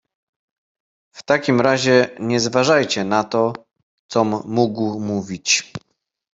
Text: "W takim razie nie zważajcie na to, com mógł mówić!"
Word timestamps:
"W 1.13 1.23
takim 1.23 1.61
razie 1.61 2.09
nie 2.19 2.39
zważajcie 2.39 3.03
na 3.05 3.23
to, 3.23 3.53
com 4.11 4.41
mógł 4.45 4.99
mówić!" 4.99 5.73